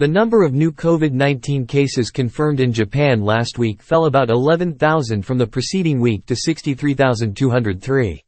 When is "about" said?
4.06-4.30